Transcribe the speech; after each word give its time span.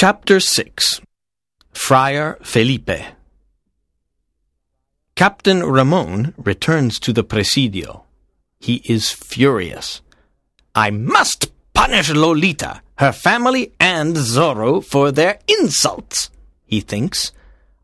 Chapter 0.00 0.40
6 0.40 1.02
Friar 1.72 2.38
Felipe 2.42 3.04
Captain 5.14 5.62
Ramon 5.62 6.32
returns 6.38 6.98
to 7.00 7.12
the 7.12 7.22
Presidio. 7.22 8.04
He 8.58 8.76
is 8.86 9.10
furious. 9.10 10.00
I 10.74 10.88
must 10.88 11.52
punish 11.74 12.08
Lolita, 12.08 12.80
her 12.96 13.12
family, 13.12 13.74
and 13.78 14.16
Zorro 14.16 14.82
for 14.82 15.12
their 15.12 15.38
insults, 15.46 16.30
he 16.64 16.80
thinks. 16.80 17.32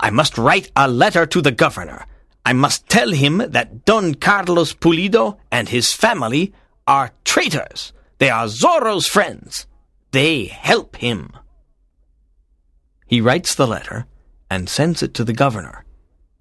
I 0.01 0.09
must 0.09 0.39
write 0.39 0.71
a 0.75 0.89
letter 0.89 1.27
to 1.27 1.43
the 1.43 1.53
governor. 1.53 2.07
I 2.47 2.55
must 2.55 2.89
tell 2.89 3.11
him 3.11 3.45
that 3.47 3.85
Don 3.85 4.15
Carlos 4.15 4.73
Pulido 4.73 5.37
and 5.53 5.69
his 5.69 5.93
family 5.93 6.55
are 6.87 7.13
traitors. 7.27 7.93
They 8.17 8.31
are 8.31 8.47
Zorro's 8.47 9.07
friends. 9.07 9.67
They 10.13 10.47
help 10.47 10.97
him. 10.97 11.37
He 13.07 13.21
writes 13.21 13.55
the 13.55 13.67
letter 13.67 14.07
and 14.51 14.69
sends 14.69 15.03
it 15.03 15.15
to 15.15 15.25
the 15.25 15.33
governor. 15.33 15.85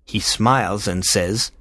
He 0.04 0.20
smiles 0.20 0.88
and 0.88 1.04
says, 1.06 1.52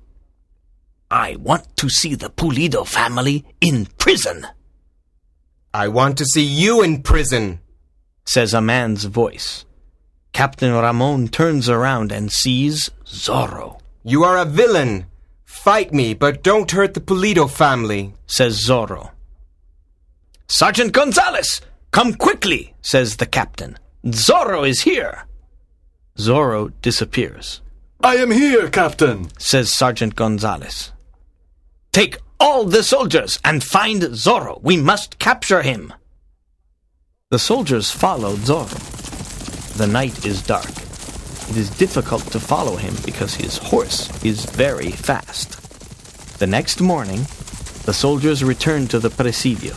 I 1.10 1.36
want 1.36 1.76
to 1.76 1.88
see 1.88 2.14
the 2.14 2.30
Pulido 2.30 2.86
family 2.86 3.44
in 3.60 3.86
prison, 3.98 4.46
I 5.72 5.88
want 5.88 6.18
to 6.18 6.24
see 6.24 6.44
you 6.44 6.82
in 6.82 7.02
prison. 7.02 7.60
says 8.24 8.54
a 8.54 8.60
man's 8.60 9.04
voice. 9.04 9.64
Captain 10.32 10.72
Ramon 10.72 11.28
turns 11.28 11.68
around 11.68 12.10
and 12.12 12.32
sees 12.32 12.90
Zorro, 13.04 13.80
You 14.02 14.24
are 14.24 14.38
a 14.38 14.44
villain. 14.44 15.06
Fight 15.44 15.92
me, 15.92 16.14
but 16.14 16.42
don't 16.42 16.70
hurt 16.70 16.94
the 16.94 17.00
Pulido 17.00 17.48
family. 17.50 18.14
says 18.26 18.66
Zorro. 18.66 19.10
Sergeant 20.48 20.92
Gonzalez, 20.92 21.60
come 21.90 22.14
quickly, 22.14 22.74
says 22.82 23.16
the 23.16 23.26
captain. 23.26 23.78
Zorro 24.04 24.68
is 24.68 24.82
here. 24.82 25.24
Zorro 26.18 26.72
disappears, 26.82 27.62
I 28.02 28.16
am 28.16 28.30
here, 28.30 28.68
Captain. 28.68 29.30
says 29.38 29.72
Sergeant 29.72 30.14
Gonzalez. 30.14 30.92
Take 31.90 32.18
all 32.38 32.64
the 32.64 32.82
soldiers 32.82 33.38
and 33.44 33.64
find 33.64 34.02
Zorro. 34.02 34.62
We 34.62 34.76
must 34.76 35.18
capture 35.18 35.62
him. 35.62 35.94
The 37.30 37.38
soldiers 37.38 37.90
follow 37.90 38.34
Zorro. 38.36 38.78
The 39.78 39.86
night 39.86 40.26
is 40.26 40.42
dark. 40.42 40.68
It 41.48 41.56
is 41.56 41.70
difficult 41.70 42.24
to 42.32 42.40
follow 42.40 42.76
him 42.76 42.94
because 43.06 43.34
his 43.34 43.56
horse 43.56 44.10
is 44.22 44.44
very 44.44 44.90
fast. 44.90 46.38
The 46.38 46.46
next 46.46 46.82
morning, 46.82 47.20
the 47.86 47.94
soldiers 47.94 48.44
return 48.44 48.86
to 48.88 48.98
the 48.98 49.08
Presidio. 49.10 49.74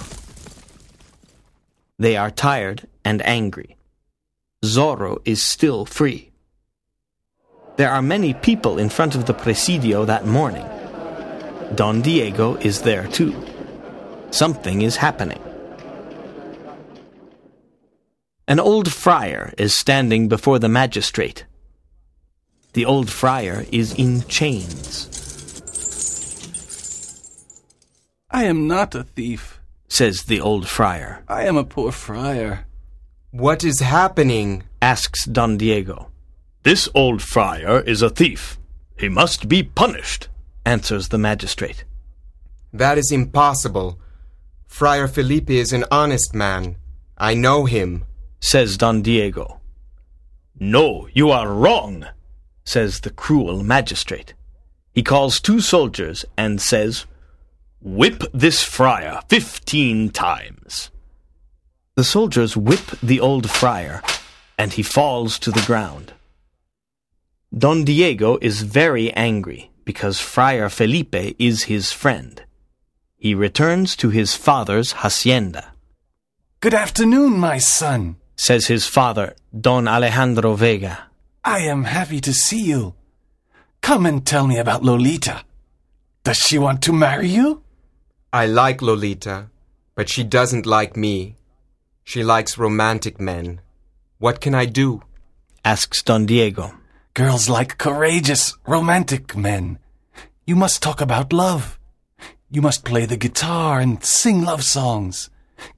They 1.98 2.18
are 2.18 2.30
tired 2.30 2.88
and 3.06 3.26
angry. 3.26 3.77
Zorro 4.64 5.18
is 5.26 5.42
still 5.44 5.86
free. 5.86 6.32
There 7.78 7.92
are 7.92 8.02
many 8.02 8.34
people 8.34 8.80
in 8.80 8.90
front 8.90 9.16
of 9.16 9.26
the 9.26 9.34
Presidio 9.34 10.06
that 10.06 10.26
morning. 10.26 10.66
Don 11.76 12.02
Diego 12.02 12.56
is 12.56 12.82
there 12.82 13.08
too. 13.08 13.36
Something 14.32 14.82
is 14.82 14.98
happening. 14.98 15.42
An 18.48 18.60
old 18.60 18.92
friar 18.92 19.54
is 19.58 19.74
standing 19.74 20.28
before 20.28 20.60
the 20.60 20.70
magistrate. 20.70 21.46
The 22.74 22.86
old 22.86 23.10
friar 23.10 23.66
is 23.72 23.94
in 23.94 24.22
chains, 24.24 25.08
I 28.38 28.44
am 28.44 28.68
not 28.68 28.94
a 28.94 29.04
thief. 29.04 29.60
says 29.88 30.26
the 30.26 30.42
old 30.42 30.68
friar. 30.68 31.24
I 31.28 31.46
am 31.46 31.58
a 31.58 31.64
poor 31.64 31.92
friar. 31.92 32.68
What 33.32 33.66
is 33.66 33.82
happening? 33.82 34.64
Asks 34.82 35.26
Don 35.26 35.58
Diego. 35.58 36.10
This 36.64 36.88
old 36.96 37.22
friar 37.22 37.82
is 37.82 38.02
a 38.02 38.10
thief. 38.10 38.58
He 38.98 39.10
must 39.10 39.50
be 39.50 39.64
punished. 39.64 40.30
Answers 40.66 41.10
the 41.10 41.18
magistrate. 41.18 41.84
That 42.72 42.98
is 42.98 43.12
impossible. 43.12 44.00
Friar 44.66 45.10
Felipe 45.10 45.50
is 45.50 45.74
an 45.74 45.84
honest 45.92 46.34
man. 46.34 46.78
I 47.18 47.34
know 47.34 47.66
him. 47.66 48.06
Says 48.40 48.78
Don 48.78 49.02
Diego. 49.02 49.60
No, 50.58 51.10
you 51.14 51.30
are 51.30 51.52
wrong. 51.52 52.06
Says 52.64 53.02
the 53.02 53.10
cruel 53.10 53.62
magistrate. 53.62 54.36
He 54.94 55.04
calls 55.04 55.42
two 55.42 55.60
soldiers 55.60 56.24
and 56.38 56.62
says, 56.62 57.06
Whip 57.82 58.24
this 58.34 58.64
friar 58.64 59.22
fifteen 59.28 60.12
times. 60.12 60.92
The 61.98 62.04
soldiers 62.04 62.56
whip 62.56 62.92
the 63.02 63.20
old 63.20 63.50
friar, 63.50 64.04
and 64.56 64.72
he 64.72 64.84
falls 64.84 65.40
to 65.40 65.50
the 65.50 65.64
ground. 65.66 66.14
Don 67.52 67.84
Diego 67.86 68.38
is 68.40 68.62
very 68.62 69.12
angry 69.14 69.72
because 69.84 70.20
Friar 70.20 70.70
Felipe 70.70 71.34
is 71.40 71.64
his 71.64 71.92
friend. 71.92 72.44
He 73.18 73.34
returns 73.34 73.96
to 73.96 74.12
his 74.12 74.36
father's 74.36 74.92
hacienda. 75.02 75.74
Good 76.60 76.76
afternoon, 76.76 77.40
my 77.40 77.58
son. 77.58 78.18
Says 78.36 78.68
his 78.68 78.86
father, 78.86 79.36
Don 79.60 79.88
Alejandro 79.88 80.54
Vega. 80.54 81.08
I 81.44 81.62
am 81.62 81.86
happy 81.86 82.22
to 82.22 82.32
see 82.32 82.62
you. 82.62 82.94
Come 83.82 84.06
and 84.06 84.24
tell 84.24 84.46
me 84.46 84.60
about 84.60 84.84
Lolita. 84.84 85.44
Does 86.24 86.38
she 86.38 86.60
want 86.60 86.84
to 86.84 86.94
marry 86.94 87.30
you? 87.30 87.64
I 88.32 88.46
like 88.46 88.84
Lolita, 88.84 89.50
but 89.96 90.10
she 90.10 90.24
doesn't 90.24 90.68
like 90.68 90.96
me. 90.96 91.37
She 92.08 92.24
likes 92.24 92.58
romantic 92.58 93.20
men. 93.20 93.60
What 94.18 94.40
can 94.40 94.56
I 94.56 94.64
do? 94.64 95.02
Asks 95.66 96.02
Don 96.02 96.26
Diego. 96.26 96.74
Girls 97.14 97.50
like 97.50 97.78
courageous, 97.78 98.56
romantic 98.66 99.36
men. 99.36 99.78
You 100.46 100.56
must 100.56 100.82
talk 100.82 101.02
about 101.02 101.34
love. 101.34 101.78
You 102.50 102.62
must 102.62 102.86
play 102.86 103.06
the 103.06 103.18
guitar 103.18 103.82
and 103.82 104.02
sing 104.06 104.46
love 104.46 104.64
songs. 104.64 105.30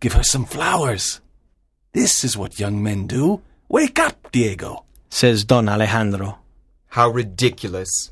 Give 0.02 0.14
her 0.14 0.22
some 0.22 0.46
flowers. 0.46 1.20
This 1.94 2.24
is 2.24 2.38
what 2.38 2.60
young 2.60 2.84
men 2.84 3.08
do. 3.08 3.42
Wake 3.68 3.98
up, 3.98 4.32
Diego. 4.32 4.86
Says 5.10 5.44
Don 5.44 5.68
Alejandro. 5.68 6.38
How 6.90 7.10
ridiculous. 7.10 8.12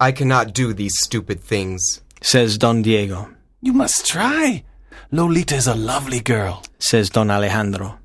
I 0.00 0.12
cannot 0.12 0.54
do 0.54 0.72
these 0.72 0.98
stupid 0.98 1.40
things. 1.40 2.00
Says 2.22 2.56
Don 2.56 2.80
Diego. 2.80 3.28
You 3.60 3.74
must 3.74 4.06
try. 4.06 4.64
Lolita 5.12 5.56
is 5.56 5.66
a 5.66 5.74
lovely 5.74 6.20
girl. 6.20 6.62
Says 6.78 7.10
Don 7.10 7.32
Alejandro. 7.32 7.98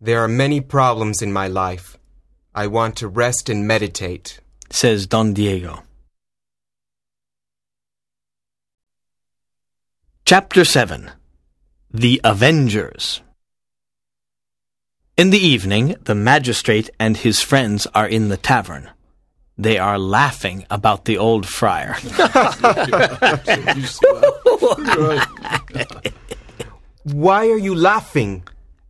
There 0.00 0.20
are 0.20 0.28
many 0.28 0.60
problems 0.60 1.20
in 1.20 1.32
my 1.32 1.48
life. 1.48 1.98
I 2.54 2.68
want 2.68 2.94
to 2.98 3.08
rest 3.08 3.48
and 3.48 3.66
meditate. 3.66 4.38
Says 4.70 5.08
Don 5.08 5.34
Diego. 5.34 5.82
Chapter 10.24 10.64
7 10.64 11.10
The 11.90 12.20
Avengers 12.22 13.22
In 15.16 15.30
the 15.30 15.44
evening, 15.44 15.96
the 16.04 16.14
magistrate 16.14 16.90
and 17.00 17.16
his 17.16 17.40
friends 17.40 17.88
are 17.92 18.06
in 18.06 18.28
the 18.28 18.36
tavern. 18.36 18.90
They 19.58 19.78
are 19.78 19.98
laughing 19.98 20.64
about 20.70 21.06
the 21.06 21.18
old 21.18 21.44
friar. 21.48 21.96
Why 27.12 27.48
are 27.50 27.56
you 27.56 27.72
laughing? 27.72 28.42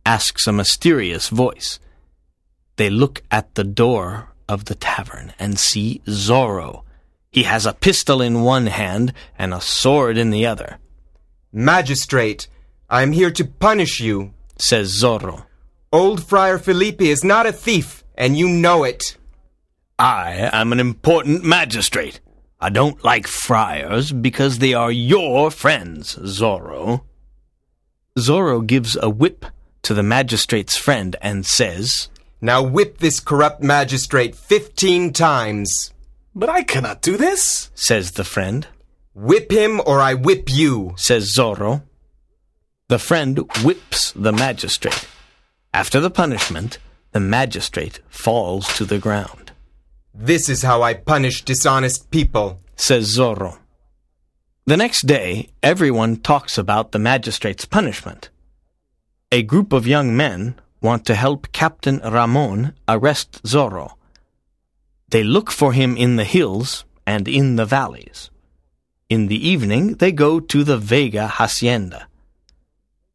asks 0.03 0.47
a 0.47 0.51
mysterious 0.51 1.29
voice. 1.29 1.79
They 2.77 2.89
look 2.89 3.21
at 3.29 3.53
the 3.53 3.63
door 3.63 4.29
of 4.49 4.65
the 4.65 4.73
tavern 4.73 5.33
and 5.37 5.59
see 5.59 6.01
Zorro. 6.07 6.81
He 7.29 7.43
has 7.43 7.67
a 7.67 7.73
pistol 7.73 8.19
in 8.19 8.41
one 8.41 8.65
hand 8.65 9.13
and 9.37 9.53
a 9.53 9.61
sword 9.61 10.17
in 10.17 10.31
the 10.31 10.47
other, 10.47 10.79
Magistrate, 11.53 12.47
I 12.89 13.03
am 13.03 13.11
here 13.11 13.29
to 13.29 13.45
punish 13.45 13.99
you. 13.99 14.33
says 14.57 14.99
Zorro. 14.99 15.45
Old 15.93 16.23
Friar 16.23 16.57
Felipe 16.57 17.01
is 17.01 17.23
not 17.23 17.45
a 17.45 17.53
thief, 17.53 18.03
and 18.15 18.35
you 18.35 18.49
know 18.49 18.83
it. 18.83 19.15
I 19.99 20.49
am 20.51 20.71
an 20.71 20.79
important 20.79 21.43
magistrate. 21.43 22.19
I 22.59 22.69
don't 22.69 23.03
like 23.03 23.27
friars 23.27 24.11
because 24.11 24.57
they 24.57 24.73
are 24.73 24.91
your 24.91 25.51
friends, 25.51 26.15
Zorro. 26.15 27.03
Zorro 28.17 28.65
gives 28.65 28.97
a 29.01 29.09
whip 29.09 29.45
to 29.83 29.93
the 29.93 30.03
magistrate's 30.03 30.75
friend 30.75 31.15
and 31.21 31.45
says, 31.45 32.09
Now 32.41 32.61
whip 32.63 32.97
this 32.97 33.19
corrupt 33.19 33.61
magistrate 33.61 34.35
fifteen 34.35 35.13
times. 35.13 35.93
But 36.35 36.49
I 36.49 36.63
cannot 36.63 37.01
do 37.01 37.17
this. 37.17 37.71
says 37.75 38.11
the 38.11 38.23
friend, 38.23 38.67
Whip 39.13 39.51
him 39.51 39.81
or 39.85 39.99
I 39.99 40.13
whip 40.13 40.49
you. 40.49 40.93
says 40.97 41.33
Zorro. 41.35 41.83
The 42.89 42.99
friend 42.99 43.39
whips 43.63 44.11
the 44.13 44.31
magistrate. 44.31 45.07
After 45.73 45.99
the 45.99 46.09
punishment, 46.11 46.77
the 47.11 47.19
magistrate 47.19 47.99
falls 48.09 48.67
to 48.77 48.85
the 48.85 48.99
ground, 48.99 49.51
This 50.13 50.49
is 50.49 50.61
how 50.63 50.81
I 50.81 50.93
punish 50.93 51.43
dishonest 51.43 52.09
people. 52.11 52.59
says 52.75 53.15
Zorro. 53.17 53.57
The 54.67 54.75
next 54.75 55.07
day, 55.07 55.47
everyone 55.63 56.17
talks 56.17 56.57
about 56.57 56.91
the 56.91 56.99
magistrate's 56.99 57.63
punishment. 57.63 58.29
A 59.31 59.41
group 59.41 59.71
of 59.71 59.87
young 59.87 60.13
men 60.17 60.59
want 60.81 61.05
to 61.05 61.15
help 61.15 61.53
Captain 61.53 61.99
Ramon 61.99 62.73
arrest 62.85 63.41
Zorro. 63.43 63.93
They 65.07 65.23
look 65.23 65.51
for 65.51 65.71
him 65.71 65.95
in 65.95 66.17
the 66.17 66.25
hills 66.25 66.83
and 67.05 67.29
in 67.29 67.55
the 67.55 67.63
valleys. 67.63 68.29
In 69.07 69.27
the 69.27 69.47
evening, 69.47 69.95
they 69.95 70.11
go 70.11 70.41
to 70.41 70.65
the 70.65 70.77
Vega 70.77 71.27
hacienda. 71.27 72.09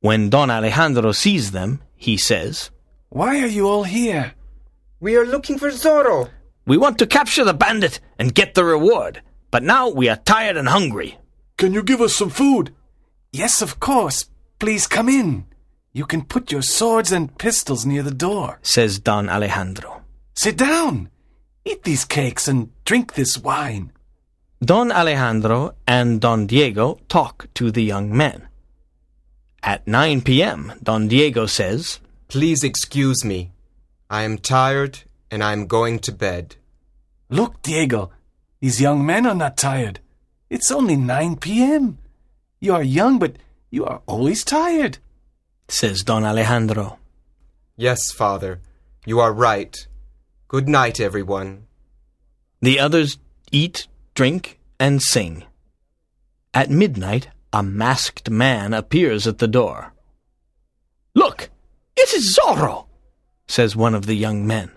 When 0.01 0.31
Don 0.31 0.51
Alejandro 0.51 1.13
sees 1.13 1.51
them, 1.51 1.83
he 1.95 2.17
says, 2.17 2.71
Why 3.11 3.43
are 3.43 3.47
you 3.59 3.69
all 3.69 3.85
here? 3.85 4.33
We 5.01 5.17
are 5.17 5.27
looking 5.27 5.59
for 5.59 5.69
Zorro. 5.69 6.31
We 6.65 6.79
want 6.79 6.99
to 7.01 7.07
capture 7.07 7.45
the 7.45 7.53
bandit 7.53 8.01
and 8.19 8.35
get 8.35 8.55
the 8.55 8.65
reward, 8.65 9.21
but 9.51 9.63
now 9.63 9.91
we 9.91 10.09
are 10.09 10.17
tired 10.17 10.57
and 10.57 10.71
hungry. 10.71 11.19
Can 11.63 11.75
you 11.75 11.85
give 11.85 12.01
us 12.01 12.17
some 12.17 12.31
food? 12.31 12.75
Yes, 13.33 13.63
of 13.63 13.79
course. 13.79 14.29
Please 14.59 14.89
come 14.89 15.09
in. 15.09 15.47
You 15.93 16.07
can 16.07 16.25
put 16.25 16.51
your 16.51 16.61
swords 16.61 17.13
and 17.13 17.39
pistols 17.39 17.87
near 17.87 18.03
the 18.03 18.11
door. 18.11 18.59
says 18.63 18.99
Don 18.99 19.29
Alejandro. 19.29 20.03
Sit 20.35 20.57
down. 20.57 21.09
Eat 21.65 21.85
these 21.85 22.05
cakes 22.05 22.49
and 22.49 22.71
drink 22.85 23.15
this 23.15 23.39
wine. 23.39 23.93
Don 24.61 24.91
Alejandro 24.91 25.77
and 25.87 26.21
Don 26.21 26.49
Diego 26.49 26.99
talk 27.09 27.47
to 27.55 27.71
the 27.71 27.85
young 27.85 28.11
men. 28.11 28.49
At 29.63 29.87
9 29.87 30.23
p.m., 30.23 30.73
Don 30.83 31.07
Diego 31.07 31.47
says, 31.47 32.01
Please 32.27 32.65
excuse 32.65 33.25
me. 33.25 33.53
I 34.11 34.25
am 34.25 34.37
tired 34.37 35.05
and 35.31 35.45
I 35.45 35.53
am 35.53 35.69
going 35.69 36.01
to 36.01 36.11
bed. 36.11 36.57
Look, 37.31 37.63
Diego, 37.63 38.11
these 38.59 38.81
young 38.81 39.07
men 39.07 39.27
are 39.27 39.37
not 39.37 39.57
tired. 39.57 40.01
It's 40.53 40.71
only 40.71 40.97
9 40.97 41.37
p.m. 41.37 41.97
You 42.61 42.75
are 42.75 42.83
young, 42.83 43.19
but 43.19 43.37
you 43.71 43.87
are 43.87 44.03
always 44.05 44.45
tired. 44.45 44.99
says 45.67 46.03
Don 46.03 46.27
Alejandro. 46.27 46.99
Yes, 47.75 48.13
Father, 48.13 48.61
you 49.07 49.19
are 49.19 49.33
right. 49.33 49.87
Good 50.49 50.69
night, 50.69 51.01
everyone. 51.01 51.69
The 52.61 52.79
others 52.79 53.17
eat, 53.51 53.89
drink, 54.15 54.61
and 54.79 55.01
sing. 55.01 55.45
At 56.53 56.69
midnight, 56.69 57.29
a 57.55 57.63
masked 57.63 58.29
man 58.29 58.75
appears 58.75 59.27
at 59.27 59.39
the 59.39 59.49
door. 59.49 59.95
Look, 61.15 61.49
it 61.97 62.13
is 62.13 62.39
Zorro, 62.39 62.89
says 63.49 63.75
one 63.75 63.95
of 63.95 64.05
the 64.05 64.17
young 64.17 64.47
men. 64.47 64.71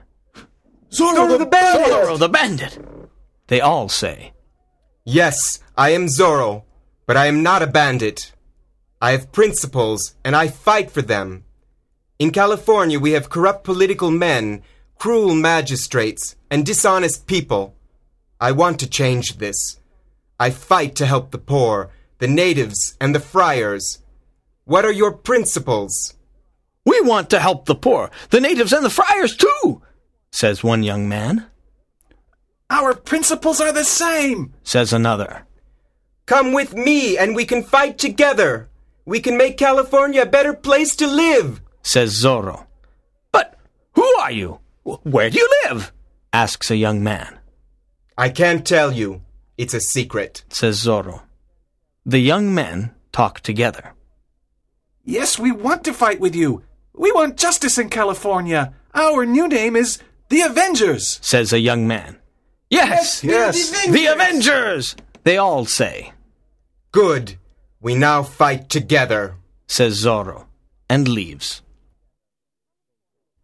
Zorro, 0.90 1.38
the 1.38 1.46
bandit! 1.46 1.92
Zorro 1.92 2.18
the 2.18 2.30
bandit, 2.30 2.80
they 3.48 3.60
all 3.60 3.90
say. 3.90 4.32
Yes, 5.08 5.60
I 5.78 5.92
am 5.92 6.08
Zorro, 6.08 6.64
but 7.06 7.16
I 7.16 7.28
am 7.28 7.44
not 7.44 7.62
a 7.62 7.68
bandit. 7.68 8.34
I 9.00 9.12
have 9.12 9.32
principles 9.32 10.16
and 10.26 10.36
I 10.36 10.48
fight 10.48 10.90
for 10.90 11.04
them. 11.04 11.44
In 12.18 12.32
California, 12.32 13.00
we 13.00 13.12
have 13.12 13.30
corrupt 13.30 13.64
political 13.64 14.10
men, 14.10 14.64
cruel 14.98 15.36
magistrates, 15.36 16.36
and 16.50 16.66
dishonest 16.66 17.28
people. 17.28 17.76
I 18.42 18.52
want 18.52 18.80
to 18.80 18.90
change 18.90 19.38
this. 19.38 19.80
I 20.40 20.50
fight 20.50 20.96
to 20.96 21.06
help 21.06 21.30
the 21.30 21.38
poor, 21.38 21.92
the 22.18 22.28
natives, 22.28 22.98
and 23.00 23.14
the 23.14 23.20
friars. 23.20 24.00
What 24.64 24.86
are 24.86 24.92
your 24.92 25.12
principles? 25.12 26.16
We 26.84 27.00
want 27.02 27.30
to 27.30 27.40
help 27.40 27.66
the 27.66 27.76
poor, 27.76 28.10
the 28.32 28.42
natives, 28.42 28.74
and 28.74 28.84
the 28.84 28.90
friars 28.90 29.38
too, 29.38 29.84
says 30.32 30.64
one 30.64 30.82
young 30.82 31.08
man, 31.08 31.46
Our 32.70 32.94
principles 32.96 33.62
are 33.62 33.72
the 33.72 33.84
same. 33.84 34.54
says 34.64 34.92
another. 34.94 35.46
Come 36.26 36.54
with 36.54 36.74
me 36.76 37.18
and 37.18 37.36
we 37.36 37.46
can 37.46 37.64
fight 37.64 37.98
together. 37.98 38.70
We 39.06 39.20
can 39.20 39.38
make 39.38 39.58
California 39.58 40.24
a 40.24 40.26
better 40.26 40.54
place 40.54 40.96
to 40.96 41.08
live. 41.08 41.62
says 41.84 42.14
Zorro. 42.24 42.66
But 43.32 43.56
who 43.94 44.04
are 44.20 44.32
you? 44.32 44.60
Where 44.84 45.30
do 45.30 45.38
you 45.40 45.50
live? 45.66 45.92
asks 46.34 46.70
a 46.72 46.76
young 46.76 47.02
man, 47.04 47.40
I 48.18 48.30
can't 48.30 48.66
tell 48.66 48.92
you. 48.92 49.22
It's 49.58 49.74
a 49.74 49.80
secret. 49.80 50.44
says 50.50 50.84
Zorro. 50.84 51.22
The 52.06 52.20
young 52.20 52.54
men 52.54 52.94
talk 53.12 53.40
together. 53.42 53.94
Yes, 55.06 55.40
we 55.40 55.52
want 55.52 55.84
to 55.86 55.94
fight 55.94 56.20
with 56.20 56.36
you. 56.36 56.64
We 56.94 57.12
want 57.12 57.38
justice 57.38 57.78
in 57.78 57.90
California. 57.90 58.74
Our 58.94 59.26
new 59.26 59.48
name 59.48 59.76
is 59.76 60.00
the 60.30 60.42
Avengers. 60.42 61.20
says 61.22 61.54
a 61.54 61.60
young 61.60 61.88
man. 61.88 62.18
Yes, 62.70 63.24
yes. 63.24 63.88
the 63.88 64.08
Avengers! 64.08 64.96
They 65.24 65.38
all 65.38 65.66
say, 65.66 66.14
Good. 66.92 67.38
We 67.82 67.96
now 67.96 68.24
fight 68.24 68.70
together. 68.70 69.36
says 69.68 70.04
Zorro, 70.04 70.46
and 70.90 71.08
leaves. 71.08 71.62